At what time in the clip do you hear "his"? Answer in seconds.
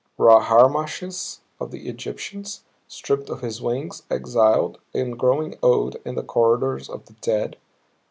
3.41-3.61